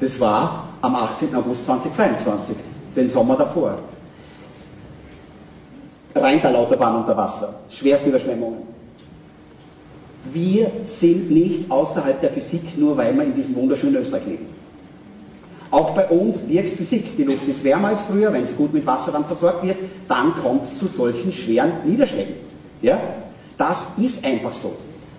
[0.00, 1.34] Das war am 18.
[1.34, 2.56] August 2022,
[2.94, 3.78] den Sommer davor.
[6.14, 8.60] Rheintal-Autobahn unter Wasser, schwerste Überschwemmungen.
[10.32, 14.46] Wir sind nicht außerhalb der Physik, nur weil wir in diesem wunderschönen Österreich leben.
[15.70, 17.16] Auch bei uns wirkt Physik.
[17.16, 19.76] Die Luft ist wärmer als früher, wenn sie gut mit Wasser dann versorgt wird,
[20.08, 22.34] dann kommt es zu solchen schweren Niederschlägen.
[22.80, 22.98] Ja?
[23.56, 24.72] Das ist einfach so.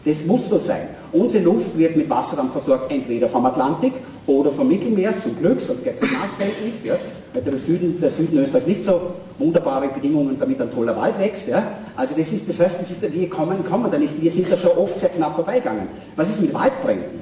[0.06, 0.88] Das muss so sein.
[1.12, 3.94] Unsere Luft wird mit Wasser dann versorgt, entweder vom Atlantik
[4.30, 6.86] oder vom Mittelmeer, zum Glück, sonst geht es im Nassfeld nicht.
[6.86, 6.96] Ja?
[7.34, 9.02] Weil der Süden, der Süden Österreichs nicht so
[9.38, 11.48] wunderbare Bedingungen, damit ein toller Wald wächst.
[11.48, 11.72] Ja?
[11.96, 14.22] Also das, ist, das heißt, das ist, wir kommen, kommen da nicht.
[14.22, 15.88] Wir sind da schon oft sehr knapp vorbeigegangen.
[16.16, 17.20] Was ist mit Waldbränden?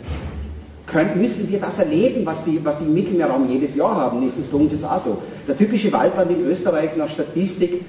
[0.86, 4.26] Können, müssen wir das erleben, was die, was die im Mittelmeerraum jedes Jahr haben?
[4.26, 5.18] Ist das bei uns jetzt auch so?
[5.48, 7.82] Der typische Waldbrand in Österreich nach Statistik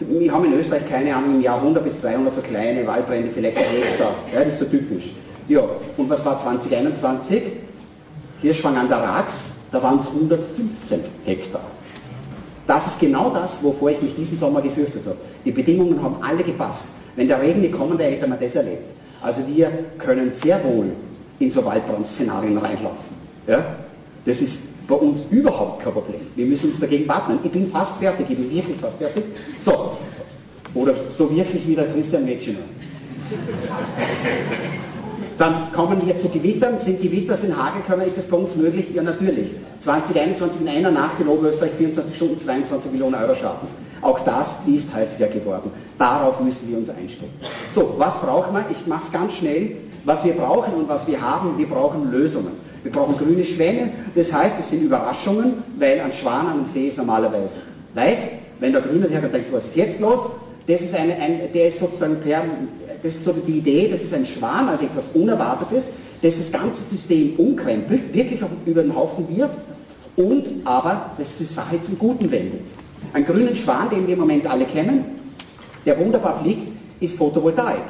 [0.00, 3.58] wir haben in Österreich keine Ahnung, im Jahr 100 bis 200 so kleine Waldbrände, vielleicht
[3.58, 4.14] ein Hektar.
[4.32, 5.10] Ja, das ist so typisch.
[5.46, 5.60] Ja,
[5.96, 7.42] und was war 2021?
[8.42, 9.36] Hirschfang an der Rax,
[9.70, 11.62] da waren es 115 Hektar.
[12.66, 15.16] Das ist genau das, wovor ich mich diesen Sommer gefürchtet habe.
[15.44, 16.86] Die Bedingungen haben alle gepasst.
[17.16, 18.94] Wenn der Regen gekommen wäre, hätte man das erlebt.
[19.20, 20.92] Also wir können sehr wohl
[21.38, 23.16] in so Waldbrandszenarien reinlaufen.
[23.46, 23.64] Ja?
[24.24, 26.20] Das ist bei uns überhaupt kein Problem.
[26.36, 27.38] Wir müssen uns dagegen wappnen.
[27.42, 29.24] Ich bin fast fertig, ich bin wirklich fast fertig.
[29.64, 29.96] So,
[30.74, 32.58] oder so wirklich wie der Christian Metschiner.
[35.40, 36.78] Dann kommen wir zu Gewittern.
[36.78, 38.88] Sind Gewitter, sind Hagelkörner, ist das bei uns möglich?
[38.92, 39.52] Ja, natürlich.
[39.80, 43.66] 2021 in einer Nacht in Oberösterreich 24 Stunden 22 Millionen Euro Schaden.
[44.02, 45.70] Auch das ist häufiger geworden.
[45.96, 47.32] Darauf müssen wir uns einstellen.
[47.74, 48.66] So, was braucht man?
[48.70, 49.76] Ich mache es ganz schnell.
[50.04, 52.52] Was wir brauchen und was wir haben, wir brauchen Lösungen.
[52.82, 53.92] Wir brauchen grüne Schwäne.
[54.14, 57.62] Das heißt, es sind Überraschungen, weil ein Schwan am See ist normalerweise
[57.94, 58.18] weiß.
[58.58, 60.20] Wenn der Grüne herkommt, denkt, was ist jetzt los?
[60.66, 62.42] Das ist eine, ein, der ist sozusagen per,
[63.02, 65.84] das ist so die Idee, das ist ein Schwan, also etwas Unerwartetes,
[66.22, 69.58] das das ganze System umkrempelt, wirklich auch über den Haufen wirft
[70.16, 72.66] und aber das die Sache zum Guten wendet.
[73.12, 75.04] Ein grünen Schwan, den wir im Moment alle kennen,
[75.86, 76.68] der wunderbar fliegt,
[77.00, 77.84] ist Photovoltaik.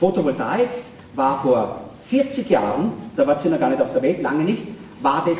[0.00, 0.68] Photovoltaik
[1.14, 4.64] war vor 40 Jahren, da war sie noch gar nicht auf der Welt, lange nicht,
[5.02, 5.36] war das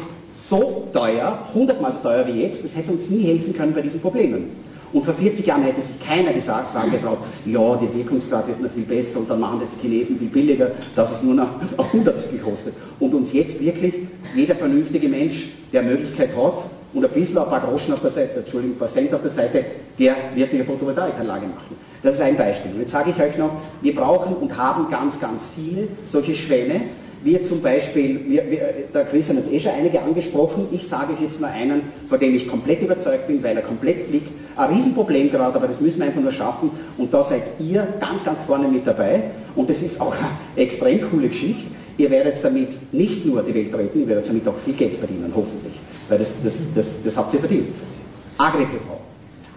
[0.51, 4.01] so teuer, hundertmal so teuer wie jetzt, das hätte uns nie helfen können bei diesen
[4.01, 4.51] Problemen.
[4.92, 8.70] Und vor 40 Jahren hätte sich keiner gesagt, sagen getraut, ja, der Wirkungsgrad wird noch
[8.70, 11.48] viel besser und dann machen das die Chinesen viel billiger, dass es nur noch
[11.79, 12.74] ein Hundertstel kostet.
[12.98, 13.94] Und uns jetzt wirklich
[14.35, 18.38] jeder vernünftige Mensch, der Möglichkeit hat, und ein bisschen ein paar Groschen auf der Seite,
[18.38, 19.64] Entschuldigung, ein paar Cent auf der Seite,
[19.98, 21.77] der wird sich eine Photovoltaikanlage machen.
[22.03, 22.72] Das ist ein Beispiel.
[22.72, 23.51] Und jetzt sage ich euch noch,
[23.83, 26.81] wir brauchen und haben ganz, ganz viele solche Schwäne,
[27.23, 28.61] wir zum Beispiel, wir, wir,
[28.95, 32.19] der Chris hat jetzt eh schon einige angesprochen, ich sage euch jetzt mal einen, von
[32.19, 34.29] dem ich komplett überzeugt bin, weil er komplett fliegt.
[34.57, 38.25] Ein Riesenproblem gerade, aber das müssen wir einfach nur schaffen und da seid ihr ganz,
[38.25, 41.67] ganz vorne mit dabei und das ist auch eine extrem coole Geschichte.
[41.97, 45.33] Ihr werdet damit nicht nur die Welt retten, ihr werdet damit auch viel Geld verdienen,
[45.35, 45.75] hoffentlich,
[46.09, 47.69] weil das, das, das, das habt ihr verdient.
[48.37, 48.99] Agri-PV.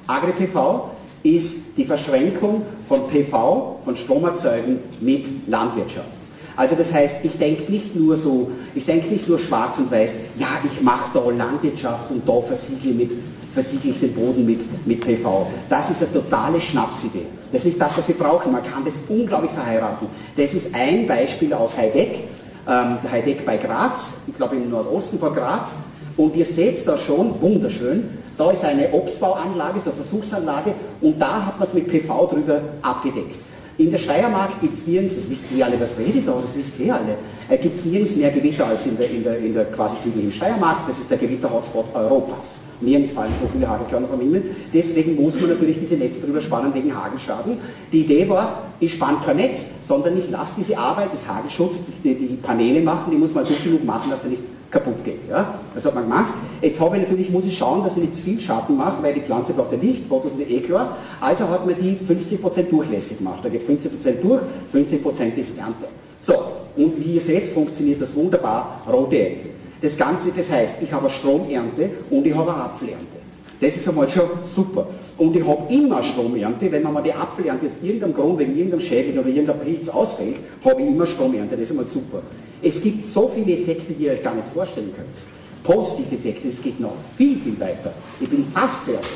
[0.07, 0.89] Agri-PV
[1.23, 6.20] ist die Verschränkung von PV, von Stromerzeugen mit Landwirtschaft.
[6.61, 10.11] Also das heißt, ich denke nicht nur so, ich denke nicht nur schwarz und weiß,
[10.37, 13.13] ja, ich mache da Landwirtschaft und da versiegle, mit,
[13.51, 15.47] versiegle ich den Boden mit, mit PV.
[15.71, 17.25] Das ist eine totale Schnapsidee.
[17.51, 18.51] Das ist nicht das, was wir brauchen.
[18.51, 20.05] Man kann das unglaublich verheiraten.
[20.37, 22.25] Das ist ein Beispiel aus Heideck,
[22.69, 25.71] ähm, Heideck bei Graz, ich glaube im Nordosten von Graz.
[26.15, 31.43] Und ihr seht da schon, wunderschön, da ist eine Obstbauanlage, so eine Versuchsanlage, und da
[31.43, 33.41] hat man es mit PV drüber abgedeckt.
[33.81, 36.79] In der Steiermark gibt es nirgends, das wisst ihr alle, was redet da, das wisst
[36.79, 37.17] ihr alle,
[37.49, 40.31] äh, gibt es nirgends mehr Gewitter als in der, in der, in der quasi südlichen
[40.31, 42.59] Steiermark, das ist der Gewitter-Hotspot Europas.
[42.79, 44.43] Nirgends fallen so viele Hagelkörner vom Himmel.
[44.71, 47.57] Deswegen muss man natürlich diese Netze drüber spannen wegen Hagelschaden.
[47.91, 52.13] Die Idee war, ich spanne kein Netz, sondern ich lasse diese Arbeit des Hagelschutzes, die,
[52.13, 55.27] die Paneele machen, die muss man so genug machen, dass sie nicht kaputt geht.
[55.27, 55.55] Ja?
[55.73, 56.33] Das hat man gemacht.
[56.61, 59.15] Jetzt habe ich natürlich, muss ich schauen, dass ich nicht zu viel Schatten mache, weil
[59.15, 60.95] die Pflanze braucht ja Licht, Fotos sind eh klar.
[61.19, 63.39] Also hat man die 50% durchlässig gemacht.
[63.41, 64.41] Da geht 50% durch,
[64.73, 65.87] 50% ist Ernte.
[66.21, 66.35] So,
[66.77, 69.51] und wie ihr seht, funktioniert das wunderbar, rote Äpfel.
[69.81, 73.17] Das Ganze, das heißt, ich habe eine Stromernte und ich habe eine Apfelernte.
[73.59, 74.87] Das ist einmal schon super.
[75.17, 78.81] Und ich habe immer Stromernte, wenn man mal die Apfelernte aus irgendeinem Grund, wegen irgendeinem
[78.81, 81.55] Schädling oder irgendeinem Pilz ausfällt, habe ich immer Stromernte.
[81.55, 82.21] Das ist einmal super.
[82.61, 85.40] Es gibt so viele Effekte, die ihr euch gar nicht vorstellen könnt.
[85.63, 87.93] Positive Effekte, es geht noch viel, viel weiter.
[88.19, 89.09] Ich bin fast fertig.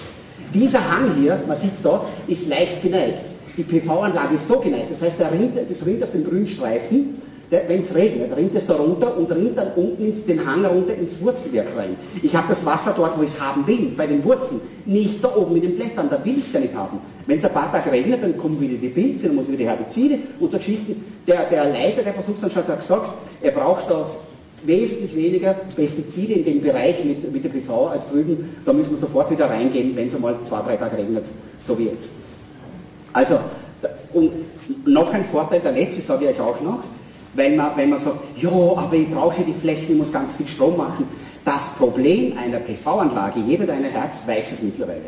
[0.54, 3.22] Dieser Hang hier, man sieht es da, ist leicht geneigt.
[3.58, 7.16] Die PV-Anlage ist so geneigt, das heißt, der rinnt, das rinnt auf den grünen Streifen
[7.50, 10.96] wenn es regnet, rinnt es da runter und rinnt dann unten ins, den Hang runter
[10.96, 11.96] ins Wurzelwerk rein.
[12.22, 15.36] Ich habe das Wasser dort, wo ich es haben will, bei den Wurzeln, nicht da
[15.36, 17.00] oben mit den Blättern, da will ich es ja nicht haben.
[17.28, 19.68] Wenn es ein paar Tage regnet, dann kommen wieder die Pilze, dann muss wieder die
[19.68, 21.04] Herbizide und so Geschichten.
[21.28, 24.08] Der, der Leiter der Versuchsanstalt hat gesagt, er braucht da
[24.66, 28.58] wesentlich weniger Pestizide in dem Bereich mit, mit der PV als drüben.
[28.66, 31.26] Da müssen wir sofort wieder reingehen, wenn es einmal zwei, drei Tage regnet,
[31.62, 32.10] so wie jetzt.
[33.14, 33.40] Also,
[34.14, 34.32] und
[34.86, 36.80] noch ein Vorteil, der letzte sage ich euch auch noch,
[37.34, 40.48] wenn man, wenn man sagt, ja, aber ich brauche die Flächen, ich muss ganz viel
[40.48, 41.06] Strom machen.
[41.44, 45.02] Das Problem einer PV-Anlage, jeder, der eine hat, weiß es mittlerweile.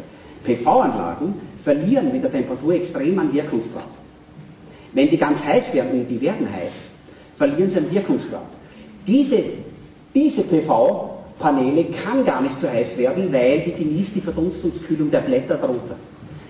[0.43, 3.89] PV-Anlagen verlieren mit der Temperatur extrem an Wirkungsgrad.
[4.93, 6.91] Wenn die ganz heiß werden, und die werden heiß,
[7.37, 8.41] verlieren sie an Wirkungsgrad.
[9.07, 9.43] Diese,
[10.13, 15.55] diese PV-Paneele kann gar nicht so heiß werden, weil die genießt die Verdunstungskühlung der Blätter
[15.55, 15.95] drunter.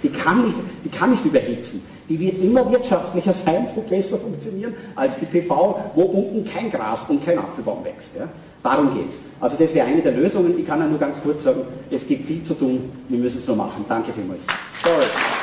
[0.04, 4.74] Die kann nicht, die kann nicht überhitzen die wird immer wirtschaftlicher sein und besser funktionieren
[4.96, 8.16] als die PV, wo unten kein Gras und kein Apfelbaum wächst.
[8.18, 8.28] Ja?
[8.64, 9.20] Darum geht es.
[9.40, 10.58] Also das wäre eine der Lösungen.
[10.58, 13.46] Ich kann ja nur ganz kurz sagen, es gibt viel zu tun, wir müssen es
[13.46, 13.86] so machen.
[13.88, 14.44] Danke vielmals.
[14.84, 15.37] Sorry.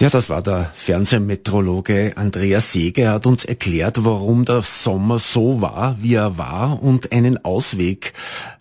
[0.00, 3.04] Ja, das war der Fernsehmetrologe Andreas Seeger.
[3.04, 8.12] Er hat uns erklärt, warum der Sommer so war, wie er war und einen Ausweg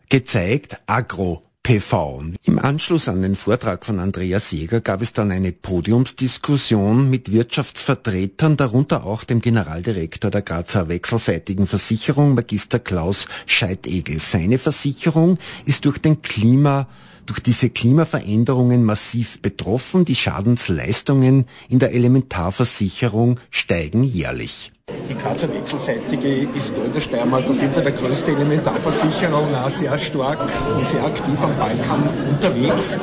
[0.10, 0.78] gezeigt.
[0.86, 2.24] Agro PV.
[2.44, 8.58] Im Anschluss an den Vortrag von Andreas Jäger gab es dann eine Podiumsdiskussion mit Wirtschaftsvertretern,
[8.58, 14.20] darunter auch dem Generaldirektor der Grazer wechselseitigen Versicherung, Magister Klaus Scheidegel.
[14.20, 16.88] Seine Versicherung ist durch den Klima
[17.26, 20.06] durch diese Klimaveränderungen massiv betroffen.
[20.06, 24.72] Die Schadensleistungen in der Elementarversicherung steigen jährlich.
[25.10, 29.98] Die Grazer Wechselseitige ist in der Steiermark auf jeden Fall der größte Elementarversicherung, auch sehr
[29.98, 30.40] stark
[30.78, 32.98] und sehr aktiv am Balkan unterwegs.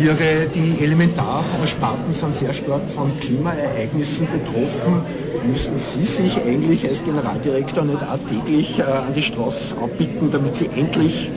[0.00, 5.02] Ihre, die Elementarsparten sind sehr stark von Klimaereignissen betroffen.
[5.44, 10.54] Müssen Sie sich eigentlich als Generaldirektor nicht auch täglich äh, an die Straße abbieten, damit
[10.54, 11.32] Sie endlich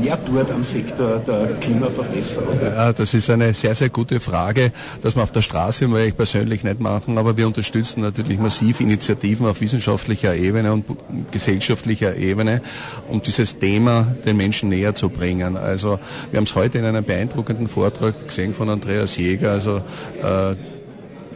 [0.00, 2.58] mehr tut am Sektor der Klimaverbesserung?
[2.62, 6.16] Ja, das ist eine sehr, sehr gute Frage, dass wir auf der Straße mal ich
[6.16, 10.84] persönlich nicht machen, aber wir unterstützen natürlich massiv Initiativen auf wissenschaftlicher Ebene und
[11.30, 12.62] gesellschaftlicher Ebene,
[13.08, 15.56] um dieses Thema den Menschen näher zu bringen.
[15.56, 15.98] Also
[16.30, 19.78] wir haben es heute in einem beeindruckenden Vortrag gesehen von Andreas Jäger, also
[20.22, 20.54] äh,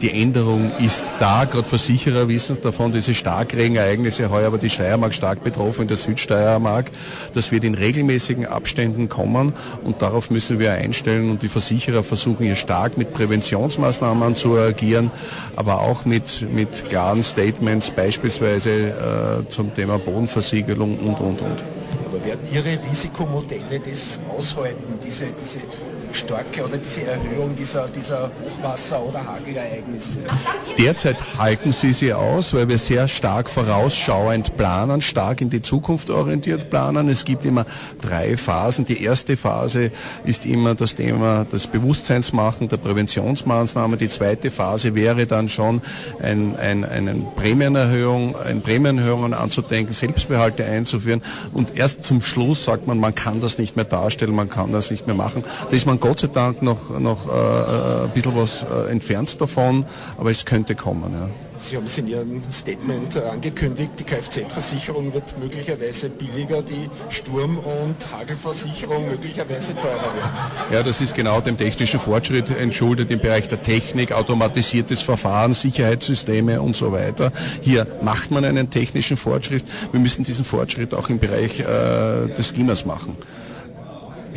[0.01, 1.45] die Änderung ist da.
[1.45, 6.91] Gerade Versicherer wissen davon, diese Starkregenereignisse heuer aber die Steiermark stark betroffen, in der Südsteiermark.
[7.33, 9.53] Das wird in regelmäßigen Abständen kommen
[9.83, 15.11] und darauf müssen wir einstellen und die Versicherer versuchen hier stark mit Präventionsmaßnahmen zu agieren,
[15.55, 21.63] aber auch mit, mit klaren Statements, beispielsweise äh, zum Thema Bodenversiegelung und, und, und.
[22.05, 25.59] Aber werden Ihre Risikomodelle das aushalten, diese, diese
[26.15, 30.19] starke oder diese Erhöhung dieser, dieser Hochwasser- oder Hagelereignisse?
[30.77, 36.09] Derzeit halten sie sie aus, weil wir sehr stark vorausschauend planen, stark in die Zukunft
[36.09, 37.09] orientiert planen.
[37.09, 37.65] Es gibt immer
[38.01, 38.85] drei Phasen.
[38.85, 39.91] Die erste Phase
[40.25, 43.99] ist immer das Thema des Bewusstseinsmachen, der Präventionsmaßnahmen.
[43.99, 45.81] Die zweite Phase wäre dann schon
[46.21, 51.21] ein, ein, eine Prämienerhöhung, ein Prämienerhöhungen anzudenken, Selbstbehalte einzuführen.
[51.53, 54.91] Und erst zum Schluss sagt man, man kann das nicht mehr darstellen, man kann das
[54.91, 55.43] nicht mehr machen.
[55.69, 59.41] Da ist man Gott sei Dank noch, noch äh, äh, ein bisschen was äh, entfernt
[59.41, 59.87] davon,
[60.19, 61.11] aber es könnte kommen.
[61.11, 61.29] Ja.
[61.57, 67.95] Sie haben es in Ihrem Statement angekündigt, die Kfz-Versicherung wird möglicherweise billiger, die Sturm- und
[68.13, 70.51] Hagelversicherung möglicherweise teurer werden.
[70.71, 76.61] Ja, das ist genau dem technischen Fortschritt entschuldet im Bereich der Technik, automatisiertes Verfahren, Sicherheitssysteme
[76.61, 77.31] und so weiter.
[77.61, 79.63] Hier macht man einen technischen Fortschritt.
[79.91, 83.17] Wir müssen diesen Fortschritt auch im Bereich äh, des Klimas machen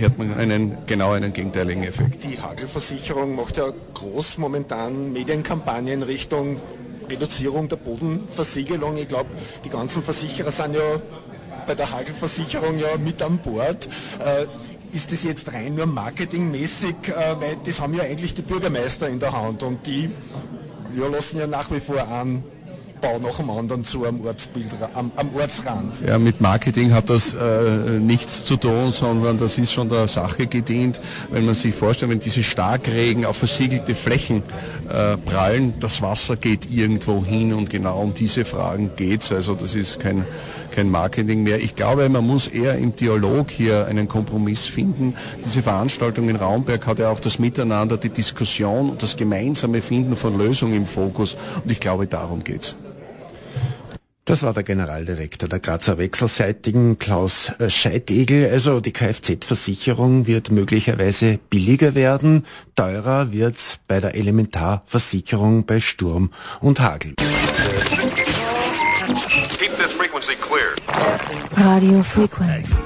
[0.04, 2.24] hat man einen, genau einen gegenteiligen Effekt.
[2.24, 6.60] Die Hagelversicherung macht ja groß momentan Medienkampagnen Richtung
[7.08, 8.96] Reduzierung der Bodenversiegelung.
[8.96, 9.30] Ich glaube,
[9.64, 10.82] die ganzen Versicherer sind ja
[11.66, 13.88] bei der Hagelversicherung ja mit an Bord.
[14.24, 14.46] Äh,
[14.94, 19.18] ist das jetzt rein nur marketingmäßig, äh, weil das haben ja eigentlich die Bürgermeister in
[19.18, 20.10] der Hand und die
[20.98, 22.42] ja, lassen ja nach wie vor an,
[23.00, 25.94] Bau nach dem anderen zu am, Ortsbild, am, am Ortsrand.
[26.06, 30.46] Ja, mit Marketing hat das äh, nichts zu tun, sondern das ist schon der Sache
[30.46, 34.42] gedient, wenn man sich vorstellt, wenn diese Starkregen auf versiegelte Flächen
[34.88, 39.32] äh, prallen, das Wasser geht irgendwo hin und genau um diese Fragen geht es.
[39.32, 40.24] Also das ist kein,
[40.70, 41.60] kein Marketing mehr.
[41.60, 45.14] Ich glaube, man muss eher im Dialog hier einen Kompromiss finden.
[45.44, 50.16] Diese Veranstaltung in Raumberg hat ja auch das Miteinander, die Diskussion und das gemeinsame Finden
[50.16, 51.36] von Lösungen im Fokus.
[51.62, 52.74] Und ich glaube, darum geht's.
[54.28, 58.50] Das war der Generaldirektor der Grazer Wechselseitigen, Klaus Scheidegel.
[58.50, 62.44] Also die Kfz-Versicherung wird möglicherweise billiger werden,
[62.76, 67.14] teurer wird's bei der Elementarversicherung bei Sturm und Hagel.
[71.56, 72.82] Radio Frequency.